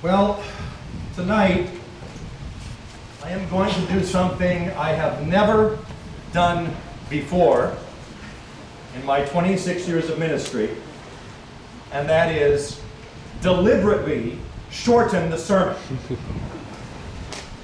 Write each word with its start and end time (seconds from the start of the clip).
Well, 0.00 0.40
tonight 1.16 1.68
I 3.24 3.30
am 3.30 3.48
going 3.48 3.74
to 3.74 3.80
do 3.92 4.04
something 4.04 4.70
I 4.70 4.90
have 4.90 5.26
never 5.26 5.76
done 6.32 6.72
before 7.10 7.76
in 8.94 9.04
my 9.04 9.24
26 9.24 9.88
years 9.88 10.08
of 10.08 10.20
ministry, 10.20 10.70
and 11.90 12.08
that 12.08 12.32
is 12.32 12.80
deliberately 13.42 14.38
shorten 14.70 15.30
the 15.30 15.36
sermon. 15.36 15.76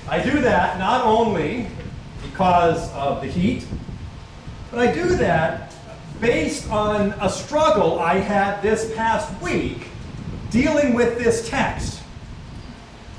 I 0.08 0.20
do 0.20 0.40
that 0.40 0.76
not 0.76 1.04
only 1.04 1.68
because 2.20 2.92
of 2.94 3.20
the 3.20 3.28
heat, 3.28 3.64
but 4.72 4.80
I 4.80 4.92
do 4.92 5.14
that 5.18 5.72
based 6.20 6.68
on 6.68 7.14
a 7.20 7.30
struggle 7.30 8.00
I 8.00 8.16
had 8.16 8.60
this 8.60 8.92
past 8.96 9.40
week 9.40 9.86
dealing 10.50 10.94
with 10.94 11.16
this 11.16 11.48
text. 11.48 12.00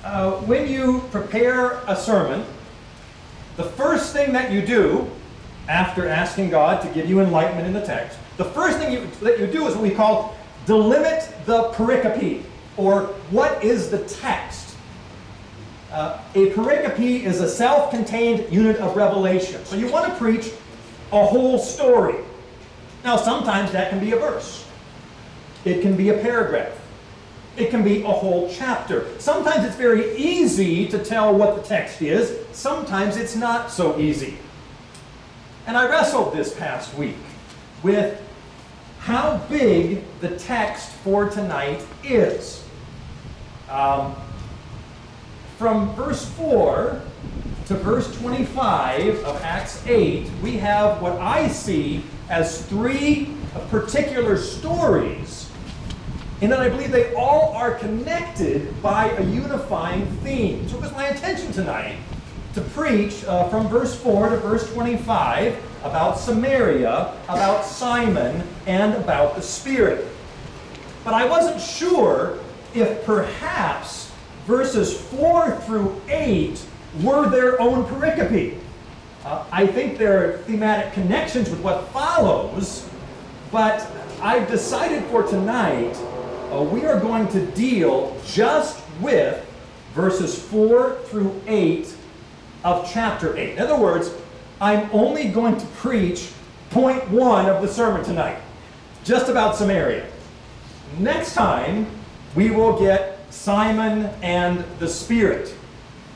Uh, 0.05 0.33
when 0.41 0.68
you 0.68 1.00
prepare 1.09 1.82
a 1.87 1.95
sermon, 1.95 2.46
the 3.57 3.63
first 3.63 4.13
thing 4.13 4.32
that 4.33 4.51
you 4.51 4.61
do 4.61 5.09
after 5.68 6.07
asking 6.07 6.51
God 6.51 6.83
to 6.83 6.87
give 6.89 7.09
you 7.09 7.21
enlightenment 7.21 7.65
in 7.65 7.73
the 7.73 7.83
text, 7.83 8.19
the 8.37 8.46
first 8.46 8.77
thing 8.77 8.93
you, 8.93 9.07
that 9.21 9.39
you 9.39 9.47
do 9.47 9.65
is 9.65 9.73
what 9.73 9.82
we 9.82 9.89
call 9.89 10.37
delimit 10.68 11.33
the 11.46 11.69
pericope, 11.71 12.43
or 12.77 13.05
what 13.32 13.63
is 13.63 13.89
the 13.89 13.97
text. 14.04 14.75
Uh, 15.91 16.21
a 16.35 16.51
pericope 16.51 17.24
is 17.24 17.41
a 17.41 17.49
self-contained 17.49 18.54
unit 18.54 18.77
of 18.77 18.96
revelation. 18.96 19.65
So 19.65 19.75
you 19.75 19.91
want 19.91 20.05
to 20.05 20.15
preach 20.19 20.51
a 21.11 21.25
whole 21.25 21.57
story. 21.57 22.24
Now 23.04 23.15
sometimes 23.18 23.71
that 23.71 23.89
can 23.89 23.99
be 23.99 24.11
a 24.11 24.18
verse. 24.18 24.68
It 25.63 25.82
can 25.82 25.96
be 25.96 26.10
a 26.10 26.18
paragraph. 26.19 26.79
It 27.57 27.69
can 27.69 27.83
be 27.83 28.04
a 28.04 28.11
whole 28.11 28.51
chapter. 28.54 29.07
Sometimes 29.19 29.65
it's 29.65 29.75
very 29.75 30.15
easy 30.18 30.87
to 30.89 31.00
tell 31.00 31.33
what 31.33 31.55
the 31.55 31.61
text 31.61 32.02
is. 32.02 32.38
Sometimes 32.52 33.16
it's 33.16 33.35
not 33.35 33.71
so 33.71 33.97
easy. 33.97 34.38
And 35.65 35.77
I 35.77 35.89
wrestled 35.89 36.33
this 36.33 36.53
past 36.53 36.93
week 36.95 37.15
with 37.81 38.21
how 38.99 39.38
big 39.49 40.03
the 40.19 40.38
text 40.38 40.89
for 40.89 41.30
tonight 41.30 41.85
is. 42.03 42.63
Um, 43.69 44.15
from 45.58 45.95
verse 45.95 46.25
4 46.31 47.02
to 47.67 47.73
verse 47.75 48.15
25 48.17 49.23
of 49.23 49.41
Acts 49.41 49.85
8, 49.87 50.30
we 50.43 50.58
have 50.58 51.02
what 51.02 51.13
I 51.19 51.47
see 51.47 52.03
as 52.30 52.65
three 52.65 53.33
particular 53.69 54.37
stories 54.37 55.44
and 56.41 56.52
then 56.52 56.59
I 56.59 56.67
believe 56.67 56.91
they 56.91 57.14
all 57.14 57.53
are 57.53 57.75
connected 57.75 58.81
by 58.81 59.09
a 59.11 59.23
unifying 59.23 60.05
theme. 60.17 60.67
So 60.67 60.75
it 60.75 60.81
was 60.81 60.92
my 60.92 61.08
intention 61.08 61.53
tonight 61.53 61.97
to 62.53 62.61
preach 62.61 63.23
uh, 63.25 63.47
from 63.50 63.67
verse 63.67 63.95
4 64.02 64.30
to 64.30 64.38
verse 64.38 64.72
25 64.73 65.61
about 65.83 66.19
Samaria, 66.19 67.14
about 67.30 67.64
Simon, 67.64 68.45
and 68.66 68.94
about 68.95 69.36
the 69.36 69.42
Spirit. 69.42 70.08
But 71.03 71.14
I 71.14 71.25
wasn't 71.25 71.61
sure 71.61 72.39
if 72.73 73.05
perhaps 73.05 74.11
verses 74.45 74.99
4 74.99 75.59
through 75.61 76.02
8 76.09 76.66
were 77.02 77.30
their 77.30 77.61
own 77.61 77.86
pericope. 77.86 78.59
Uh, 79.23 79.45
I 79.52 79.67
think 79.67 79.97
there 79.97 80.23
are 80.23 80.38
thematic 80.39 80.94
connections 80.94 81.49
with 81.49 81.61
what 81.61 81.88
follows, 81.89 82.88
but 83.52 83.89
I've 84.22 84.47
decided 84.49 85.03
for 85.05 85.23
tonight 85.23 85.95
uh, 86.51 86.63
we 86.63 86.85
are 86.85 86.99
going 86.99 87.27
to 87.29 87.45
deal 87.47 88.15
just 88.25 88.81
with 89.01 89.45
verses 89.93 90.38
4 90.38 90.97
through 91.05 91.41
8 91.47 91.95
of 92.63 92.89
chapter 92.91 93.37
8. 93.37 93.53
In 93.53 93.59
other 93.59 93.77
words, 93.77 94.11
I'm 94.59 94.89
only 94.91 95.29
going 95.29 95.57
to 95.57 95.65
preach 95.67 96.31
point 96.70 97.09
1 97.09 97.45
of 97.45 97.61
the 97.61 97.67
sermon 97.67 98.03
tonight, 98.03 98.37
just 99.03 99.30
about 99.30 99.55
Samaria. 99.55 100.05
Next 100.99 101.33
time, 101.33 101.87
we 102.36 102.52
will 102.52 102.77
get 102.80 103.20
Simon 103.33 104.09
and 104.21 104.64
the 104.80 104.87
Spirit. 104.87 105.53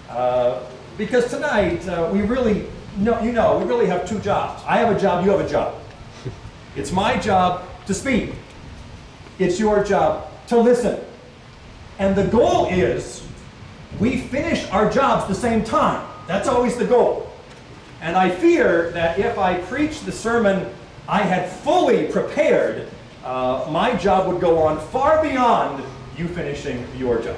Uh, 0.09 0.63
because 0.97 1.29
tonight, 1.29 1.87
uh, 1.87 2.09
we 2.11 2.21
really, 2.21 2.67
you 2.97 3.31
know, 3.31 3.57
we 3.57 3.65
really 3.65 3.85
have 3.85 4.07
two 4.07 4.19
jobs. 4.19 4.63
I 4.67 4.77
have 4.77 4.95
a 4.95 4.99
job, 4.99 5.25
you 5.25 5.31
have 5.31 5.41
a 5.41 5.49
job. 5.49 5.75
It's 6.75 6.91
my 6.91 7.17
job 7.17 7.63
to 7.87 7.93
speak. 7.93 8.33
It's 9.39 9.57
your 9.57 9.83
job 9.83 10.29
to 10.47 10.59
listen. 10.59 10.99
And 11.97 12.15
the 12.15 12.25
goal 12.25 12.67
is 12.67 13.25
we 13.99 14.17
finish 14.17 14.69
our 14.69 14.91
jobs 14.91 15.27
the 15.27 15.35
same 15.35 15.63
time. 15.63 16.05
That's 16.27 16.47
always 16.47 16.75
the 16.77 16.85
goal. 16.85 17.31
And 18.01 18.15
I 18.15 18.29
fear 18.29 18.91
that 18.91 19.17
if 19.17 19.37
I 19.37 19.59
preach 19.59 20.01
the 20.01 20.11
sermon 20.11 20.69
I 21.07 21.23
had 21.23 21.49
fully 21.49 22.07
prepared, 22.07 22.87
uh, 23.23 23.67
my 23.71 23.95
job 23.95 24.31
would 24.31 24.41
go 24.41 24.59
on 24.59 24.79
far 24.89 25.23
beyond 25.23 25.83
you 26.17 26.27
finishing 26.27 26.85
your 26.97 27.21
job. 27.21 27.37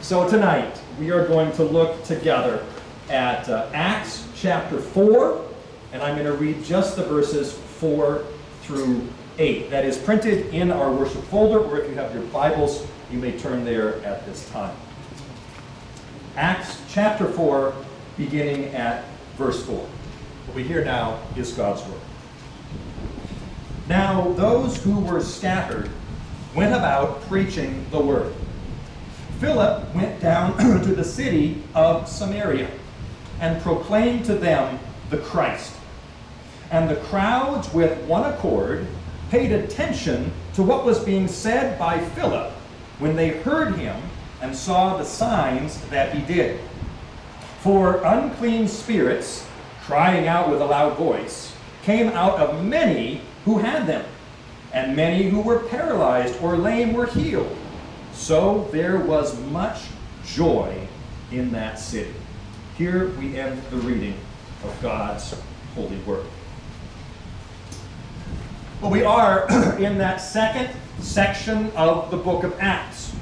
So 0.00 0.28
tonight, 0.28 0.78
we 0.98 1.10
are 1.10 1.26
going 1.26 1.50
to 1.52 1.64
look 1.64 2.04
together 2.04 2.64
at 3.08 3.48
uh, 3.48 3.70
Acts 3.72 4.28
chapter 4.36 4.78
4, 4.78 5.42
and 5.92 6.02
I'm 6.02 6.14
going 6.14 6.26
to 6.26 6.34
read 6.34 6.62
just 6.62 6.96
the 6.96 7.04
verses 7.04 7.52
4 7.52 8.24
through 8.62 9.08
8. 9.38 9.70
That 9.70 9.84
is 9.84 9.98
printed 9.98 10.54
in 10.54 10.70
our 10.70 10.92
worship 10.92 11.22
folder, 11.24 11.58
or 11.58 11.80
if 11.80 11.90
you 11.90 11.96
have 11.96 12.14
your 12.14 12.24
Bibles, 12.24 12.86
you 13.10 13.18
may 13.18 13.36
turn 13.38 13.64
there 13.64 14.02
at 14.04 14.24
this 14.26 14.48
time. 14.50 14.74
Acts 16.36 16.80
chapter 16.88 17.26
4, 17.26 17.74
beginning 18.16 18.66
at 18.74 19.04
verse 19.36 19.64
4. 19.66 19.76
What 19.76 20.54
we 20.54 20.62
hear 20.62 20.84
now 20.84 21.18
is 21.36 21.52
God's 21.52 21.82
word. 21.88 22.00
Now 23.88 24.32
those 24.32 24.82
who 24.82 24.98
were 25.00 25.20
scattered 25.20 25.90
went 26.54 26.74
about 26.74 27.20
preaching 27.22 27.86
the 27.90 28.00
word. 28.00 28.32
Philip 29.40 29.94
went 29.94 30.20
down 30.20 30.56
to 30.82 30.94
the 30.94 31.04
city 31.04 31.62
of 31.74 32.08
Samaria 32.08 32.70
and 33.40 33.60
proclaimed 33.62 34.24
to 34.26 34.34
them 34.34 34.78
the 35.10 35.18
Christ. 35.18 35.74
And 36.70 36.88
the 36.88 36.96
crowds 36.96 37.72
with 37.74 37.98
one 38.06 38.32
accord 38.32 38.86
paid 39.30 39.52
attention 39.52 40.32
to 40.54 40.62
what 40.62 40.84
was 40.84 41.04
being 41.04 41.28
said 41.28 41.78
by 41.78 41.98
Philip 41.98 42.50
when 42.98 43.16
they 43.16 43.28
heard 43.28 43.74
him 43.76 43.96
and 44.40 44.54
saw 44.54 44.96
the 44.96 45.04
signs 45.04 45.80
that 45.88 46.14
he 46.14 46.22
did. 46.32 46.60
For 47.60 48.02
unclean 48.04 48.68
spirits, 48.68 49.46
crying 49.82 50.28
out 50.28 50.50
with 50.50 50.60
a 50.60 50.66
loud 50.66 50.96
voice, 50.96 51.56
came 51.82 52.08
out 52.08 52.38
of 52.38 52.64
many 52.64 53.22
who 53.44 53.58
had 53.58 53.86
them, 53.86 54.04
and 54.72 54.96
many 54.96 55.28
who 55.28 55.40
were 55.40 55.60
paralyzed 55.60 56.40
or 56.42 56.56
lame 56.56 56.92
were 56.92 57.06
healed. 57.06 57.56
So 58.12 58.68
there 58.72 58.98
was 58.98 59.38
much 59.46 59.82
joy 60.26 60.86
in 61.30 61.52
that 61.52 61.78
city. 61.78 62.14
Here 62.76 63.08
we 63.18 63.38
end 63.38 63.62
the 63.70 63.76
reading 63.76 64.16
of 64.62 64.82
God's 64.82 65.34
holy 65.74 65.98
word. 65.98 66.26
Well, 68.80 68.90
we 68.90 69.04
are 69.04 69.46
in 69.78 69.98
that 69.98 70.18
second 70.18 70.68
section 71.00 71.70
of 71.72 72.10
the 72.10 72.16
book 72.16 72.44
of 72.44 72.54
Acts. 72.60 73.14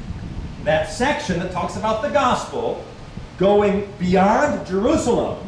That 0.64 0.90
section 0.90 1.38
that 1.40 1.52
talks 1.52 1.76
about 1.76 2.02
the 2.02 2.08
gospel 2.08 2.84
going 3.38 3.92
beyond 3.98 4.66
Jerusalem 4.66 5.38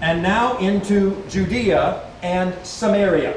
and 0.00 0.22
now 0.22 0.58
into 0.58 1.22
Judea 1.28 2.08
and 2.22 2.54
Samaria. 2.64 3.36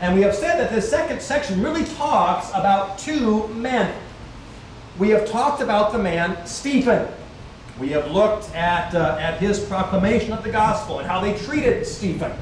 And 0.00 0.14
we 0.14 0.22
have 0.22 0.34
said 0.34 0.58
that 0.58 0.70
this 0.70 0.88
second 0.88 1.20
section 1.20 1.62
really 1.62 1.84
talks 1.84 2.50
about 2.50 2.98
two 2.98 3.48
men. 3.48 3.94
We 4.98 5.10
have 5.10 5.28
talked 5.28 5.60
about 5.60 5.92
the 5.92 5.98
man 5.98 6.46
Stephen. 6.46 7.08
We 7.78 7.90
have 7.90 8.10
looked 8.10 8.54
at, 8.54 8.94
uh, 8.94 9.16
at 9.20 9.38
his 9.38 9.60
proclamation 9.60 10.32
of 10.32 10.42
the 10.42 10.50
gospel 10.50 11.00
and 11.00 11.08
how 11.08 11.20
they 11.20 11.36
treated 11.36 11.86
Stephen. 11.86 12.32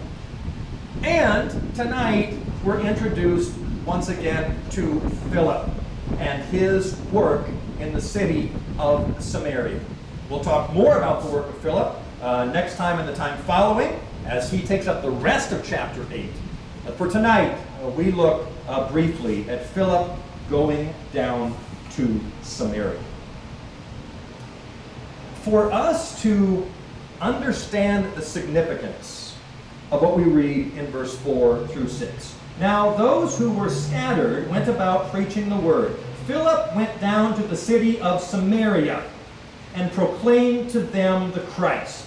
And 1.03 1.75
tonight, 1.75 2.35
we're 2.67 2.81
introduced 2.81 3.57
once 3.85 4.09
again 4.09 4.61
to 4.71 4.99
Philip 5.31 5.71
and 6.19 6.43
his 6.47 6.97
work 7.13 7.47
in 7.79 7.93
the 7.93 8.01
city 8.01 8.51
of 8.77 9.23
Samaria. 9.23 9.79
We'll 10.29 10.43
talk 10.43 10.73
more 10.73 10.99
about 10.99 11.23
the 11.23 11.31
work 11.31 11.47
of 11.47 11.57
Philip 11.59 11.95
uh, 12.21 12.47
next 12.47 12.75
time 12.75 12.99
and 12.99 13.09
the 13.09 13.15
time 13.15 13.39
following 13.45 14.01
as 14.25 14.51
he 14.51 14.63
takes 14.63 14.89
up 14.89 15.03
the 15.03 15.11
rest 15.11 15.53
of 15.53 15.65
chapter 15.65 16.05
8. 16.11 16.29
But 16.85 16.97
for 16.97 17.09
tonight, 17.09 17.57
uh, 17.85 17.89
we 17.91 18.11
look 18.11 18.49
uh, 18.67 18.91
briefly 18.91 19.49
at 19.49 19.65
Philip 19.67 20.11
going 20.51 20.93
down 21.13 21.57
to 21.93 22.21
Samaria. 22.43 23.01
For 25.43 25.71
us 25.71 26.21
to 26.23 26.69
understand 27.21 28.13
the 28.17 28.23
significance 28.23 29.26
of 29.91 30.03
what 30.03 30.17
we 30.17 30.25
read 30.25 30.77
in 30.77 30.87
verse 30.87 31.17
4 31.19 31.67
through 31.69 31.89
6, 31.89 32.35
now 32.59 32.95
those 32.97 33.37
who 33.39 33.53
were 33.53 33.69
scattered 33.69 34.49
went 34.49 34.69
about 34.69 35.13
preaching 35.13 35.49
the 35.49 35.57
word. 35.57 35.97
Philip 36.27 36.75
went 36.75 37.01
down 37.01 37.37
to 37.37 37.43
the 37.43 37.57
city 37.57 38.01
of 38.01 38.21
Samaria 38.21 39.05
and 39.75 39.93
proclaimed 39.93 40.71
to 40.71 40.81
them 40.81 41.31
the 41.33 41.41
Christ. 41.41 42.07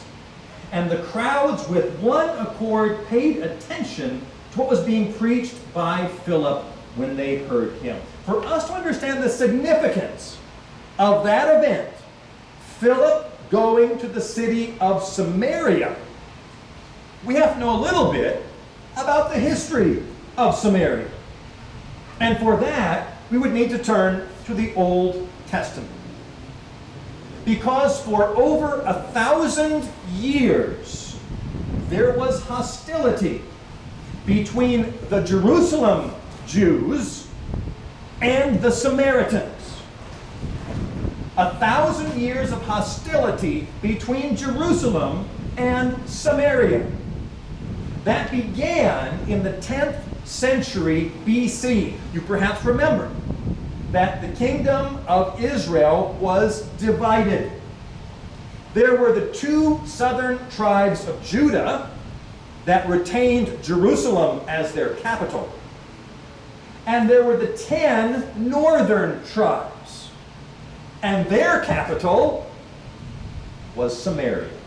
And 0.72 0.90
the 0.90 1.04
crowds 1.04 1.68
with 1.70 1.98
one 2.00 2.30
accord 2.38 3.06
paid 3.08 3.38
attention 3.38 4.22
to 4.52 4.60
what 4.60 4.70
was 4.70 4.81
being 4.81 5.14
preached 5.14 5.56
by 5.74 6.08
Philip 6.26 6.64
when 6.96 7.16
they 7.16 7.38
heard 7.38 7.74
him. 7.81 8.02
For 8.26 8.44
us 8.46 8.68
to 8.68 8.74
understand 8.74 9.24
the 9.24 9.30
significance 9.30 10.38
of 10.98 11.24
that 11.24 11.58
event, 11.58 11.94
Philip 12.80 13.31
going 13.50 13.98
to 14.00 14.08
the 14.08 14.22
city 14.22 14.76
of 14.80 15.04
Samaria, 15.04 15.96
we 17.25 17.36
have 17.36 17.54
to 17.54 17.60
know 17.60 17.75
a 17.77 17.81
little 17.81 18.12
bit 18.12 18.44
about 18.94 19.31
the 19.31 19.39
history 19.39 20.04
of 20.38 20.56
Samaria. 20.56 21.10
And 22.19 22.38
for 22.38 22.57
that, 22.57 23.18
we 23.31 23.38
would 23.38 23.54
need 23.54 23.69
to 23.71 23.77
turn 23.77 24.27
to 24.45 24.54
the 24.54 24.74
Old 24.75 25.27
Testament. 25.48 25.92
Because 27.45 28.01
for 28.04 28.27
over 28.38 28.81
a 28.81 28.94
thousand 29.13 29.88
years, 30.13 31.18
there 31.89 32.18
was 32.18 32.44
hostility 32.44 33.42
between 34.25 34.94
the 35.10 35.21
Jerusalem 35.24 36.13
Jews 36.45 37.27
and 38.21 38.62
the 38.62 38.71
Samaritans. 38.71 39.56
A 41.38 41.56
thousand 41.56 42.19
years 42.19 42.51
of 42.51 42.62
hostility 42.63 43.68
between 43.81 44.36
Jerusalem 44.36 45.27
and 45.57 45.98
Samaria. 46.10 46.86
That 48.10 48.32
began 48.32 49.20
in 49.30 49.44
the 49.44 49.52
10th 49.52 50.02
century 50.26 51.12
BC. 51.28 51.94
You 52.12 52.22
perhaps 52.22 52.66
remember 52.66 53.12
that 53.92 54.24
the 54.24 54.30
kingdom 54.30 54.98
of 55.08 55.40
Israel 55.40 56.18
was 56.20 56.64
divided. 56.80 57.52
There 58.74 58.96
were 58.96 59.14
the 59.14 59.32
two 59.32 59.80
southern 59.86 60.40
tribes 60.50 61.08
of 61.08 61.24
Judah 61.24 61.92
that 62.66 62.90
retained 62.90 63.62
Jerusalem 63.62 64.42
as 64.48 64.74
their 64.74 64.96
capital. 64.96 65.48
And 66.88 67.08
there 67.08 67.24
were 67.24 67.38
the 67.38 67.56
ten 67.56 68.50
northern 68.50 69.24
tribes. 69.26 70.10
And 71.04 71.30
their 71.30 71.60
capital 71.60 72.50
was 73.76 73.96
Samaria. 74.02 74.59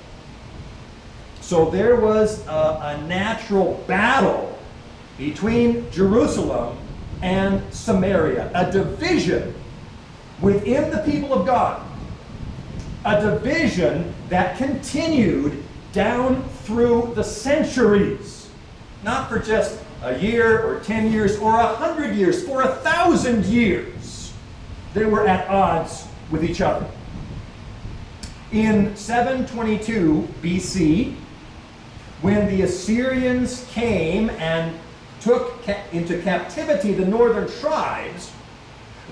So 1.52 1.66
there 1.66 1.96
was 1.96 2.46
a, 2.46 2.96
a 2.96 3.06
natural 3.06 3.74
battle 3.86 4.58
between 5.18 5.90
Jerusalem 5.90 6.78
and 7.20 7.62
Samaria, 7.74 8.50
a 8.54 8.72
division 8.72 9.54
within 10.40 10.90
the 10.90 11.00
people 11.00 11.34
of 11.34 11.44
God, 11.44 11.86
a 13.04 13.20
division 13.20 14.14
that 14.30 14.56
continued 14.56 15.62
down 15.92 16.42
through 16.64 17.12
the 17.16 17.22
centuries, 17.22 18.48
not 19.04 19.28
for 19.28 19.38
just 19.38 19.78
a 20.04 20.18
year 20.18 20.62
or 20.62 20.80
10 20.80 21.12
years 21.12 21.36
or 21.36 21.60
a 21.60 21.66
hundred 21.66 22.16
years, 22.16 22.46
for 22.46 22.62
a 22.62 22.76
thousand 22.76 23.44
years, 23.44 24.32
they 24.94 25.04
were 25.04 25.28
at 25.28 25.46
odds 25.50 26.06
with 26.30 26.44
each 26.44 26.62
other. 26.62 26.86
In 28.52 28.96
722 28.96 30.26
BC, 30.40 31.16
when 32.22 32.48
the 32.48 32.62
Assyrians 32.62 33.66
came 33.72 34.30
and 34.30 34.78
took 35.20 35.62
ca 35.64 35.82
into 35.92 36.20
captivity 36.22 36.92
the 36.92 37.04
northern 37.04 37.48
tribes, 37.60 38.32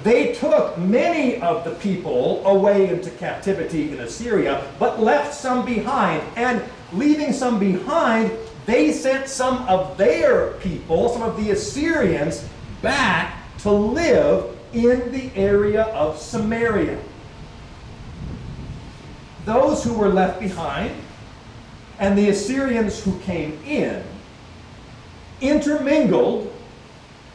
they 0.02 0.32
took 0.32 0.78
many 0.78 1.40
of 1.42 1.64
the 1.64 1.72
people 1.72 2.46
away 2.46 2.88
into 2.88 3.10
captivity 3.10 3.92
in 3.92 4.00
Assyria, 4.00 4.64
but 4.78 5.00
left 5.00 5.34
some 5.34 5.64
behind. 5.64 6.22
And 6.36 6.62
leaving 6.92 7.32
some 7.32 7.58
behind, 7.58 8.30
they 8.64 8.92
sent 8.92 9.28
some 9.28 9.68
of 9.68 9.98
their 9.98 10.52
people, 10.54 11.08
some 11.10 11.22
of 11.22 11.36
the 11.36 11.50
Assyrians, 11.50 12.48
back 12.80 13.34
to 13.58 13.70
live 13.70 14.56
in 14.72 15.10
the 15.12 15.30
area 15.34 15.82
of 15.86 16.18
Samaria. 16.18 16.98
Those 19.44 19.82
who 19.82 19.94
were 19.94 20.08
left 20.08 20.38
behind 20.38 20.92
and 22.00 22.16
the 22.16 22.30
Assyrians 22.30 23.04
who 23.04 23.16
came 23.20 23.62
in 23.64 24.02
intermingled 25.40 26.52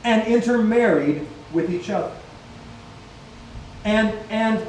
and 0.03 0.27
intermarried 0.27 1.25
with 1.53 1.71
each 1.71 1.89
other. 1.89 2.12
And, 3.85 4.13
and 4.29 4.65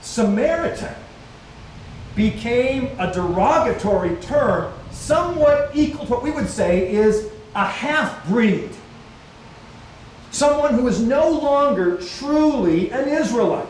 Samaritan 0.00 0.94
became 2.14 2.98
a 2.98 3.12
derogatory 3.12 4.16
term 4.16 4.72
somewhat 4.92 5.70
equal 5.74 6.06
to 6.06 6.10
what 6.12 6.22
we 6.22 6.30
would 6.30 6.48
say 6.48 6.92
is 6.92 7.30
a 7.54 7.66
half-breed. 7.66 8.70
Someone 10.30 10.74
who 10.74 10.86
is 10.86 11.00
no 11.00 11.28
longer 11.30 11.96
truly 11.96 12.90
an 12.90 13.08
Israelite. 13.08 13.66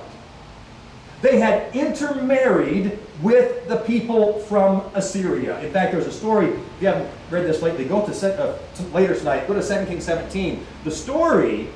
They 1.22 1.38
had 1.38 1.74
intermarried 1.74 2.98
with 3.22 3.68
the 3.68 3.76
people 3.76 4.38
from 4.40 4.82
Assyria. 4.94 5.60
In 5.60 5.72
fact, 5.72 5.92
there's 5.92 6.06
a 6.06 6.12
story, 6.12 6.48
if 6.48 6.82
you 6.82 6.88
haven't 6.88 7.10
read 7.30 7.46
this 7.46 7.60
lately, 7.62 7.84
go 7.84 8.04
to, 8.06 8.42
uh, 8.42 8.58
later 8.92 9.14
tonight, 9.14 9.46
go 9.46 9.54
to 9.54 9.62
2 9.62 9.86
Kings 9.86 10.04
17. 10.04 10.66
The 10.84 10.90
story 10.90 11.68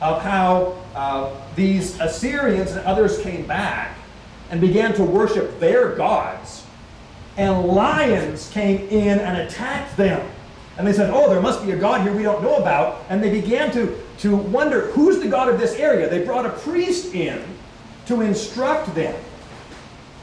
of 0.00 0.20
how 0.22 0.76
uh, 0.94 1.30
these 1.54 2.00
Assyrians 2.00 2.72
and 2.72 2.80
others 2.80 3.20
came 3.20 3.46
back 3.46 3.96
and 4.50 4.60
began 4.60 4.92
to 4.94 5.04
worship 5.04 5.60
their 5.60 5.94
gods, 5.94 6.64
and 7.36 7.64
lions 7.64 8.50
came 8.50 8.88
in 8.88 9.18
and 9.20 9.38
attacked 9.38 9.96
them. 9.96 10.28
And 10.76 10.86
they 10.86 10.92
said, 10.92 11.10
oh, 11.10 11.28
there 11.28 11.40
must 11.40 11.64
be 11.64 11.72
a 11.72 11.76
God 11.76 12.02
here 12.02 12.14
we 12.14 12.22
don't 12.22 12.42
know 12.42 12.56
about. 12.56 13.04
And 13.08 13.22
they 13.22 13.30
began 13.30 13.70
to, 13.72 13.98
to 14.18 14.34
wonder, 14.36 14.90
who's 14.92 15.20
the 15.20 15.28
God 15.28 15.48
of 15.48 15.60
this 15.60 15.74
area? 15.74 16.08
They 16.08 16.24
brought 16.24 16.46
a 16.46 16.50
priest 16.50 17.14
in 17.14 17.42
to 18.06 18.22
instruct 18.22 18.94
them. 18.94 19.14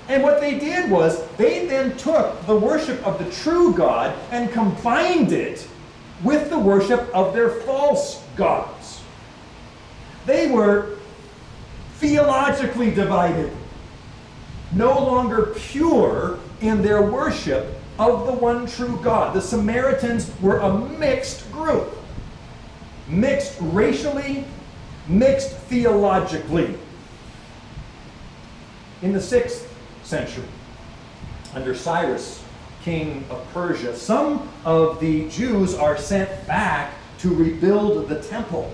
And 0.10 0.24
what 0.24 0.42
they 0.42 0.58
did 0.58 0.90
was 0.90 1.24
they 1.38 1.68
then 1.68 1.96
took 1.96 2.44
the 2.48 2.56
worship 2.56 3.06
of 3.06 3.24
the 3.24 3.32
true 3.32 3.76
God 3.76 4.18
and 4.32 4.52
combined 4.52 5.32
it 5.32 5.68
with 6.24 6.50
the 6.50 6.58
worship 6.58 7.08
of 7.14 7.36
their 7.36 7.50
false 7.50 8.24
gods. 8.36 9.02
They 10.26 10.50
were 10.50 10.98
theologically 11.98 12.90
divided, 12.92 13.56
no 14.72 15.00
longer 15.00 15.54
pure 15.56 16.40
in 16.60 16.81
their 16.81 17.04
worship 17.04 17.76
of 18.00 18.26
the 18.26 18.33
one 18.33 18.66
true 18.66 19.00
God. 19.04 19.36
The 19.36 19.42
Samaritans 19.42 20.31
were 20.42 20.57
a 20.57 20.76
mixed 20.76 21.52
group, 21.52 21.95
mixed 23.07 23.57
racially, 23.62 24.45
mixed 25.07 25.52
theologically. 25.52 26.76
In 29.04 29.14
the 29.14 29.19
6th 29.19 29.69
century, 30.09 30.45
under 31.54 31.75
Cyrus, 31.75 32.44
king 32.81 33.23
of 33.30 33.45
Persia, 33.54 33.95
some 33.95 34.49
of 34.66 34.99
the 34.99 35.30
Jews 35.30 35.75
are 35.75 35.97
sent 35.97 36.47
back 36.47 36.94
to 37.19 37.33
rebuild 37.33 38.09
the 38.09 38.21
temple. 38.23 38.73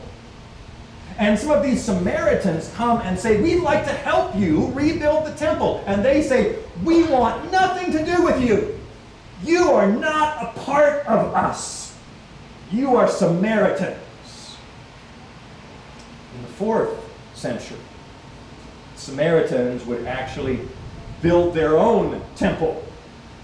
And 1.18 1.38
some 1.38 1.52
of 1.52 1.64
these 1.64 1.84
Samaritans 1.84 2.72
come 2.76 3.02
and 3.02 3.20
say, 3.20 3.42
We'd 3.42 3.62
like 3.62 3.86
to 3.86 3.92
help 3.92 4.36
you 4.36 4.68
rebuild 4.72 5.26
the 5.26 5.34
temple. 5.34 5.84
And 5.88 6.04
they 6.04 6.22
say, 6.22 6.60
We 6.84 7.04
want 7.04 7.52
nothing 7.52 7.92
to 7.94 8.06
do 8.06 8.24
with 8.24 8.42
you. 8.42 8.80
You 9.44 9.72
are 9.72 9.92
not 9.92 10.44
a 10.44 10.60
part 10.60 11.06
of 11.06 11.34
us. 11.34 11.98
You 12.72 12.96
are 12.96 13.08
Samaritans. 13.08 13.98
In 16.36 16.42
the 16.42 16.48
fourth 16.50 16.90
century, 17.34 17.78
Samaritans 18.96 19.86
would 19.86 20.06
actually 20.06 20.60
build 21.26 21.56
their 21.56 21.76
own 21.76 22.22
temple 22.36 22.84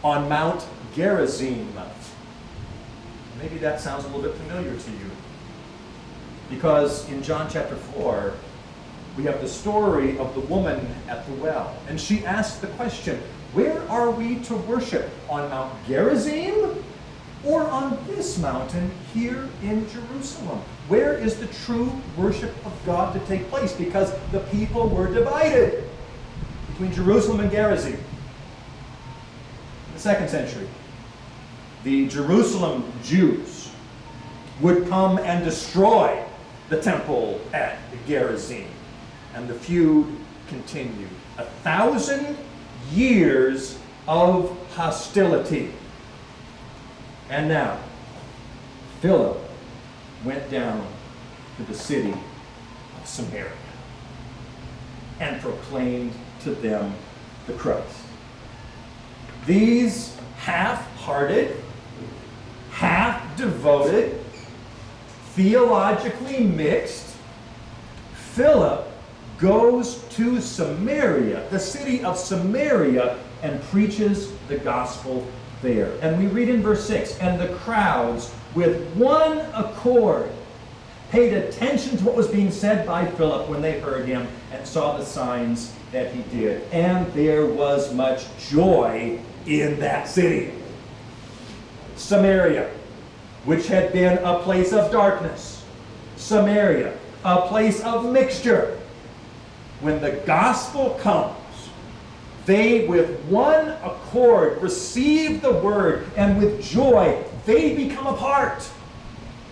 on 0.04 0.30
Mount 0.30 0.64
Gerizim. 0.94 1.68
Maybe 3.40 3.58
that 3.58 3.82
sounds 3.82 4.04
a 4.04 4.08
little 4.10 4.22
bit 4.22 4.36
familiar 4.36 4.78
to 4.78 4.92
you. 4.92 5.10
Because 6.48 7.10
in 7.10 7.24
John 7.24 7.50
chapter 7.50 7.76
4, 7.76 8.34
we 9.18 9.24
have 9.24 9.42
the 9.42 9.48
story 9.48 10.16
of 10.20 10.32
the 10.36 10.42
woman 10.42 10.94
at 11.08 11.26
the 11.26 11.34
well. 11.42 11.76
And 11.90 12.00
she 12.00 12.24
asked 12.24 12.62
the 12.62 12.68
question, 12.68 13.20
where 13.54 13.82
are 13.90 14.12
we 14.12 14.36
to 14.42 14.56
worship? 14.58 15.10
On 15.28 15.50
Mount 15.50 15.74
Gerizim 15.88 16.84
or 17.44 17.64
on 17.64 17.98
this 18.06 18.38
mountain 18.38 18.92
here 19.12 19.50
in 19.64 19.90
Jerusalem? 19.90 20.62
Where 20.88 21.16
is 21.16 21.40
the 21.40 21.48
true 21.66 21.92
worship 22.16 22.54
of 22.64 22.80
God 22.86 23.16
to 23.16 23.20
take 23.26 23.50
place? 23.50 23.74
Because 23.74 24.14
the 24.32 24.42
people 24.52 24.88
were 24.88 25.12
divided 25.12 25.90
between 26.82 27.06
Jerusalem 27.06 27.42
and 27.42 27.52
Gerizim. 27.52 27.94
In 27.94 29.94
the 29.94 30.00
second 30.00 30.30
century, 30.30 30.68
the 31.84 32.08
Jerusalem 32.08 32.92
Jews 33.04 33.72
would 34.62 34.88
come 34.88 35.20
and 35.20 35.46
destroy 35.46 36.24
the 36.70 36.82
temple 36.82 37.40
at 37.54 37.78
Gerizim. 38.08 38.68
and 39.34 39.48
the 39.48 39.54
feud 39.54 40.08
continued. 40.50 41.08
A 41.38 41.46
thousand 41.64 42.38
years 42.92 43.78
of 44.08 44.58
hostility. 44.74 45.72
And 47.30 47.48
now, 47.48 47.80
Philip 49.00 49.38
went 50.26 50.52
down 50.52 50.86
to 51.58 51.64
the 51.64 51.74
city 51.74 52.12
of 52.12 53.08
Samaria 53.08 53.54
and 55.22 55.42
proclaimed 55.42 56.12
to 56.44 56.52
them 56.52 56.94
the 57.48 57.54
Christ. 57.54 57.98
These 59.46 60.16
half 60.38 60.96
hearted, 60.98 61.58
half 62.72 63.38
devoted, 63.38 64.20
theologically 65.34 66.44
mixed, 66.44 67.16
Philip 68.14 68.88
goes 69.38 70.04
to 70.10 70.40
Samaria, 70.40 71.50
the 71.50 71.60
city 71.60 72.04
of 72.04 72.18
Samaria, 72.18 73.18
and 73.42 73.62
preaches 73.64 74.32
the 74.48 74.58
gospel 74.58 75.26
there. 75.62 75.94
And 76.02 76.18
we 76.18 76.28
read 76.28 76.50
in 76.50 76.62
verse 76.62 76.86
6 76.86 77.18
And 77.20 77.40
the 77.40 77.54
crowds, 77.58 78.34
with 78.54 78.88
one 78.96 79.40
accord, 79.54 80.30
paid 81.10 81.34
attention 81.34 81.98
to 81.98 82.06
what 82.06 82.16
was 82.16 82.28
being 82.28 82.52
said 82.52 82.86
by 82.86 83.06
Philip 83.06 83.50
when 83.50 83.62
they 83.62 83.80
heard 83.80 84.06
him 84.06 84.28
and 84.52 84.66
saw 84.66 84.98
the 84.98 85.04
signs 85.04 85.74
that 85.92 86.14
he 86.14 86.22
did. 86.38 86.64
And 86.72 87.12
there 87.14 87.46
was 87.46 87.94
much 87.94 88.26
joy 88.50 89.20
in 89.46 89.80
that 89.80 90.08
city. 90.08 90.54
Samaria, 91.96 92.70
which 93.46 93.68
had 93.68 93.92
been 93.92 94.18
a 94.20 94.40
place 94.40 94.74
of 94.74 94.92
darkness. 94.92 95.64
Samaria, 96.16 96.98
a 97.24 97.48
place 97.48 97.82
of 97.82 98.12
mixture. 98.12 98.80
When 99.82 100.02
the 100.02 100.12
gospel 100.12 100.92
comes, 101.02 101.38
they 102.46 102.88
with 102.88 103.20
one 103.26 103.70
accord 103.84 104.62
receive 104.62 105.42
the 105.42 105.54
word, 105.54 106.06
and 106.16 106.38
with 106.38 106.64
joy 106.64 107.24
they 107.46 107.76
become 107.76 108.08
a 108.08 108.18
part 108.18 108.70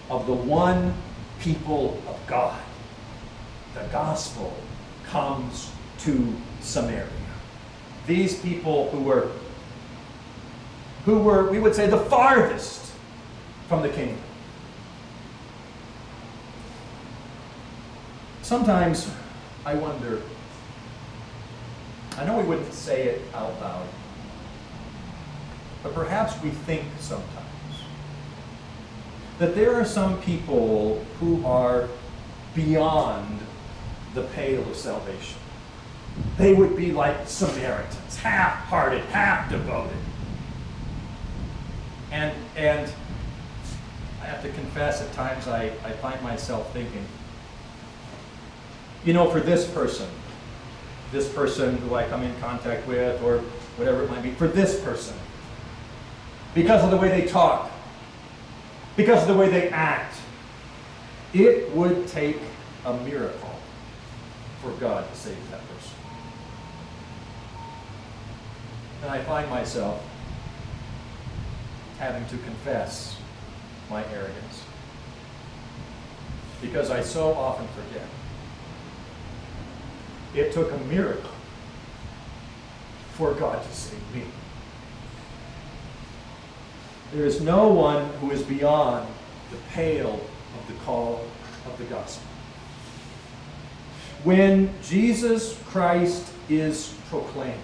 of 0.10 0.26
the 0.26 0.34
one 0.34 0.94
people 1.40 2.02
of 2.08 2.20
God. 2.28 2.60
The 3.76 3.84
gospel 3.92 4.56
comes 5.06 5.72
to 6.02 6.36
Samaria. 6.62 7.08
These 8.08 8.40
people 8.40 8.90
who 8.92 9.02
were 9.02 9.30
who 11.06 11.20
were, 11.20 11.50
we 11.50 11.60
would 11.60 11.74
say, 11.74 11.88
the 11.88 11.98
farthest 11.98 12.92
from 13.68 13.82
the 13.82 13.90
kingdom. 13.90 14.18
Sometimes 18.42 19.10
I 19.66 19.76
wonder, 19.76 20.22
I 22.18 22.26
know 22.26 22.38
we 22.38 22.44
wouldn't 22.44 22.74
say 22.74 23.04
it 23.04 23.22
out 23.34 23.60
loud, 23.62 23.88
but 25.84 25.94
perhaps 25.94 26.42
we 26.44 26.50
think 26.50 26.86
sometimes 27.00 27.46
that 29.38 29.56
there 29.56 29.74
are 29.76 29.86
some 29.86 30.20
people 30.22 31.04
who 31.20 31.46
are 31.46 31.88
beyond 32.54 33.40
the 34.14 34.24
pale 34.24 34.62
of 34.70 34.76
salvation. 34.76 35.38
They 36.40 36.54
would 36.54 36.78
be 36.78 36.94
like 36.94 37.28
Samaritans, 37.28 38.16
half 38.16 38.64
hearted, 38.68 39.04
half 39.06 39.50
devoted. 39.50 39.98
And, 42.14 42.34
and 42.56 42.90
I 44.22 44.26
have 44.26 44.42
to 44.44 44.50
confess, 44.50 45.02
at 45.02 45.12
times 45.12 45.50
I, 45.50 45.66
I 45.84 45.92
find 45.92 46.22
myself 46.24 46.72
thinking, 46.72 47.04
you 49.04 49.12
know, 49.12 49.30
for 49.30 49.42
this 49.42 49.70
person, 49.70 50.08
this 51.12 51.28
person 51.28 51.76
who 51.80 51.96
I 51.96 52.08
come 52.08 52.24
in 52.24 52.34
contact 52.40 52.88
with, 52.88 53.22
or 53.22 53.40
whatever 53.76 54.04
it 54.04 54.10
might 54.10 54.24
be, 54.24 54.32
for 54.32 54.48
this 54.48 54.80
person, 54.80 55.18
because 56.56 56.86
of 56.86 56.90
the 56.90 56.98
way 56.98 57.10
they 57.10 57.28
talk, 57.28 57.70
because 58.96 59.24
of 59.24 59.28
the 59.28 59.36
way 59.36 59.50
they 59.50 59.68
act, 59.72 60.16
it 61.34 61.70
would 61.74 62.08
take 62.08 62.38
a 62.86 62.94
miracle 63.00 63.60
for 64.62 64.72
God 64.80 65.06
to 65.12 65.18
save 65.18 65.52
that 65.52 65.60
person. 65.68 65.96
And 69.02 69.12
I 69.12 69.22
find 69.24 69.50
myself 69.50 70.04
having 72.00 72.26
to 72.28 72.38
confess 72.44 73.18
my 73.90 74.06
arrogance. 74.08 74.64
Because 76.62 76.90
I 76.90 77.02
so 77.02 77.34
often 77.34 77.68
forget. 77.70 78.08
It 80.36 80.54
took 80.54 80.72
a 80.72 80.78
miracle 80.86 81.32
for 83.14 83.34
God 83.34 83.64
to 83.64 83.74
save 83.74 84.16
me. 84.16 84.24
There 87.14 87.26
is 87.26 87.42
no 87.42 87.70
one 87.70 88.06
who 88.22 88.32
is 88.32 88.44
beyond 88.44 89.08
the 89.50 89.58
pale 89.72 90.22
of 90.60 90.68
the 90.68 90.74
call 90.86 91.26
of 91.66 91.78
the 91.78 91.86
gospel. 91.86 92.28
When 94.24 94.74
Jesus 94.84 95.60
Christ 95.66 96.32
is 96.50 96.94
proclaimed, 97.10 97.60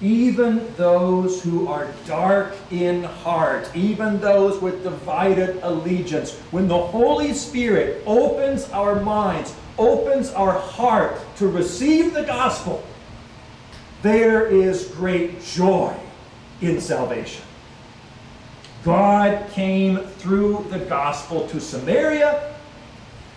even 0.00 0.72
those 0.76 1.42
who 1.42 1.66
are 1.66 1.88
dark 2.06 2.54
in 2.70 3.02
heart, 3.02 3.68
even 3.74 4.20
those 4.20 4.60
with 4.62 4.84
divided 4.84 5.58
allegiance, 5.62 6.36
when 6.52 6.68
the 6.68 6.78
Holy 6.78 7.32
Spirit 7.32 8.02
opens 8.06 8.70
our 8.70 9.00
minds, 9.00 9.54
opens 9.76 10.30
our 10.30 10.52
heart 10.52 11.18
to 11.36 11.48
receive 11.48 12.14
the 12.14 12.22
gospel, 12.22 12.84
there 14.02 14.46
is 14.46 14.88
great 14.88 15.42
joy 15.42 15.94
in 16.60 16.80
salvation. 16.80 17.42
God 18.84 19.50
came 19.50 19.98
through 19.98 20.64
the 20.70 20.78
gospel 20.78 21.48
to 21.48 21.60
Samaria. 21.60 22.54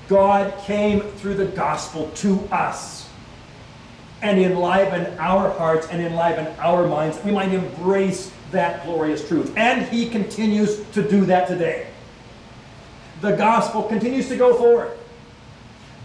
God 0.08 0.54
came 0.66 1.02
through 1.02 1.34
the 1.34 1.46
gospel 1.46 2.12
to 2.16 2.40
us 2.52 3.01
and 4.22 4.40
enliven 4.40 5.18
our 5.18 5.50
hearts 5.52 5.88
and 5.88 6.02
enliven 6.02 6.48
our 6.60 6.88
minds. 6.88 7.18
We 7.24 7.32
might 7.32 7.52
embrace 7.54 8.32
that 8.52 8.86
glorious 8.86 9.28
truth. 9.28 9.54
And 9.58 9.84
he 9.88 10.10
continues 10.10 10.84
to 10.92 11.08
do 11.08 11.26
that 11.26 11.48
today. 11.48 11.88
The 13.22 13.36
gospel 13.36 13.84
continues 13.84 14.28
to 14.30 14.38
go 14.38 14.56
forward. 14.56 14.98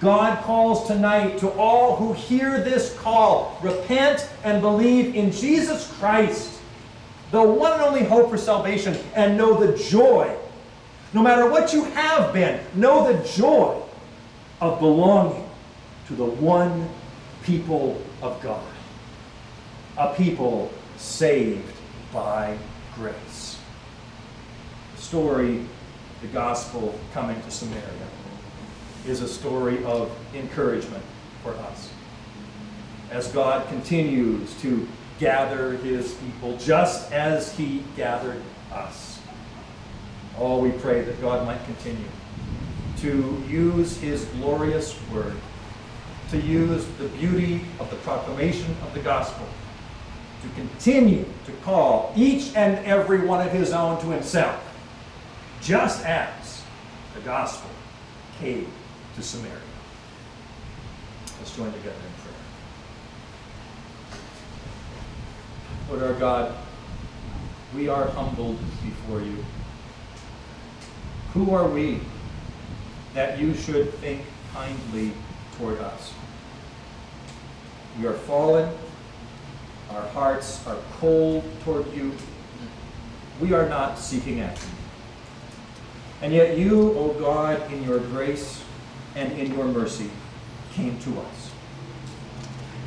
God 0.00 0.42
calls 0.44 0.86
tonight 0.86 1.38
to 1.38 1.50
all 1.52 1.96
who 1.96 2.12
hear 2.12 2.60
this 2.60 2.96
call 2.98 3.58
repent 3.62 4.28
and 4.44 4.60
believe 4.60 5.14
in 5.14 5.32
Jesus 5.32 5.90
Christ, 5.94 6.60
the 7.30 7.42
one 7.42 7.72
and 7.72 7.82
only 7.82 8.04
hope 8.04 8.28
for 8.28 8.36
salvation, 8.36 8.96
and 9.14 9.38
know 9.38 9.58
the 9.58 9.76
joy. 9.84 10.36
No 11.14 11.22
matter 11.22 11.50
what 11.50 11.72
you 11.72 11.84
have 11.84 12.34
been, 12.34 12.60
know 12.74 13.10
the 13.10 13.26
joy 13.26 13.80
of 14.60 14.80
belonging 14.80 15.48
to 16.08 16.14
the 16.14 16.24
one 16.24 16.88
people 17.46 18.00
of 18.22 18.42
God, 18.42 18.66
a 19.96 20.12
people 20.14 20.70
saved 20.96 21.72
by 22.12 22.58
grace. 22.96 23.58
The 24.96 25.02
story, 25.02 25.64
the 26.20 26.26
gospel 26.28 26.98
coming 27.14 27.40
to 27.40 27.50
Samaria, 27.50 27.84
is 29.06 29.22
a 29.22 29.28
story 29.28 29.82
of 29.84 30.10
encouragement 30.34 31.04
for 31.44 31.54
us. 31.54 31.90
As 33.12 33.28
God 33.28 33.68
continues 33.68 34.60
to 34.62 34.88
gather 35.20 35.76
his 35.78 36.14
people 36.14 36.56
just 36.56 37.12
as 37.12 37.56
he 37.56 37.84
gathered 37.96 38.42
us. 38.72 39.20
Oh, 40.36 40.58
we 40.58 40.72
pray 40.72 41.02
that 41.02 41.20
God 41.20 41.46
might 41.46 41.64
continue 41.64 42.08
to 42.98 43.42
use 43.48 43.96
his 43.98 44.24
glorious 44.26 44.98
word 45.12 45.36
to 46.30 46.40
use 46.40 46.86
the 46.98 47.08
beauty 47.08 47.60
of 47.78 47.88
the 47.90 47.96
proclamation 47.96 48.74
of 48.82 48.92
the 48.94 49.00
gospel 49.00 49.46
to 50.42 50.48
continue 50.60 51.24
to 51.44 51.52
call 51.64 52.12
each 52.16 52.54
and 52.54 52.84
every 52.84 53.20
one 53.20 53.46
of 53.46 53.52
his 53.52 53.72
own 53.72 54.00
to 54.00 54.08
himself, 54.08 54.62
just 55.62 56.04
as 56.04 56.62
the 57.14 57.20
gospel 57.20 57.70
came 58.40 58.70
to 59.14 59.22
Samaria. 59.22 59.54
Let's 61.38 61.56
join 61.56 61.72
together 61.72 61.90
in 61.90 62.12
prayer. 62.22 62.34
Lord 65.88 66.02
our 66.02 66.18
God, 66.18 66.56
we 67.74 67.88
are 67.88 68.08
humbled 68.08 68.58
before 68.84 69.22
you. 69.22 69.44
Who 71.32 71.54
are 71.54 71.68
we 71.68 72.00
that 73.14 73.38
you 73.38 73.54
should 73.54 73.92
think 73.94 74.22
kindly 74.52 75.12
toward 75.56 75.78
us? 75.78 76.12
We 77.98 78.06
are 78.06 78.12
fallen. 78.12 78.72
Our 79.90 80.06
hearts 80.08 80.66
are 80.66 80.76
cold 80.98 81.44
toward 81.64 81.92
you. 81.94 82.12
We 83.40 83.52
are 83.52 83.68
not 83.68 83.98
seeking 83.98 84.40
after 84.40 84.66
you. 84.66 84.72
And 86.22 86.32
yet 86.32 86.58
you, 86.58 86.92
O 86.92 87.12
God, 87.18 87.70
in 87.72 87.84
your 87.84 87.98
grace 87.98 88.62
and 89.14 89.32
in 89.32 89.54
your 89.54 89.66
mercy, 89.66 90.10
came 90.72 90.98
to 91.00 91.20
us. 91.20 91.52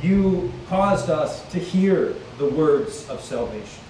You 0.02 0.52
caused 0.68 1.10
us 1.10 1.48
to 1.50 1.58
hear 1.58 2.14
the 2.38 2.46
words 2.46 3.08
of 3.08 3.20
salvation. 3.20 3.84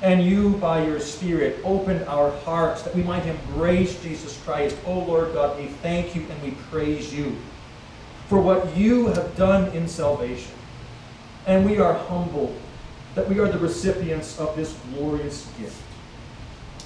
And 0.00 0.22
you, 0.22 0.50
by 0.58 0.84
your 0.86 1.00
Spirit, 1.00 1.60
opened 1.64 2.04
our 2.06 2.30
hearts 2.30 2.82
that 2.82 2.94
we 2.94 3.02
might 3.02 3.26
embrace 3.26 4.00
Jesus 4.00 4.40
Christ. 4.44 4.76
Oh 4.86 5.00
Lord 5.00 5.32
God, 5.32 5.58
we 5.58 5.66
thank 5.66 6.14
you 6.14 6.24
and 6.30 6.42
we 6.42 6.52
praise 6.70 7.12
you 7.12 7.36
for 8.28 8.40
what 8.40 8.76
you 8.76 9.06
have 9.08 9.36
done 9.36 9.72
in 9.72 9.88
salvation. 9.88 10.52
And 11.46 11.64
we 11.64 11.78
are 11.78 11.94
humbled 11.94 12.56
that 13.14 13.28
we 13.28 13.38
are 13.38 13.48
the 13.48 13.58
recipients 13.58 14.38
of 14.38 14.54
this 14.54 14.78
glorious 14.94 15.50
gift. 15.58 15.82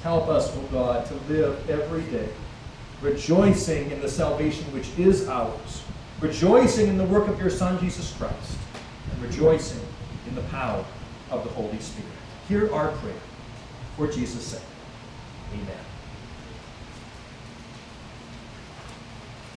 Help 0.03 0.29
us, 0.29 0.57
O 0.57 0.61
oh 0.61 0.69
God, 0.73 1.07
to 1.07 1.15
live 1.33 1.69
every 1.69 2.03
day 2.03 2.29
rejoicing 3.03 3.91
in 3.91 4.01
the 4.01 4.09
salvation 4.09 4.65
which 4.73 4.89
is 4.97 5.29
ours, 5.29 5.83
rejoicing 6.21 6.87
in 6.87 6.97
the 6.97 7.05
work 7.05 7.29
of 7.29 7.39
your 7.39 7.51
Son, 7.51 7.79
Jesus 7.81 8.17
Christ, 8.17 8.57
and 9.11 9.23
rejoicing 9.23 9.85
in 10.29 10.35
the 10.35 10.43
power 10.43 10.85
of 11.31 11.43
the 11.43 11.51
Holy 11.51 11.79
Spirit. 11.81 12.11
Hear 12.49 12.73
our 12.73 12.93
prayer 12.93 13.15
for 13.97 14.07
Jesus' 14.07 14.47
sake. 14.47 14.63
Amen. 15.53 15.92